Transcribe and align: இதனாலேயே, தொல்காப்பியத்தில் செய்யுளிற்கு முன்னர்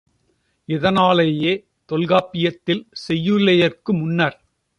இதனாலேயே, 0.69 1.51
தொல்காப்பியத்தில் 1.89 2.83
செய்யுளிற்கு 3.07 3.93
முன்னர் 3.93 4.37